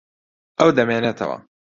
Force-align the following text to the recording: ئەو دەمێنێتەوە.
ئەو 0.59 0.69
دەمێنێتەوە. 0.77 1.37